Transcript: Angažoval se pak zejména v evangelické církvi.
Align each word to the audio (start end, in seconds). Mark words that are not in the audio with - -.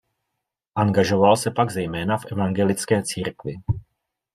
Angažoval 0.75 1.37
se 1.37 1.51
pak 1.51 1.71
zejména 1.71 2.17
v 2.17 2.25
evangelické 2.31 3.03
církvi. 3.03 3.53